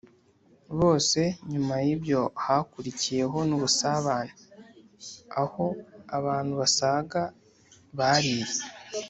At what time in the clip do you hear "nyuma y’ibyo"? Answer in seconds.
1.51-2.21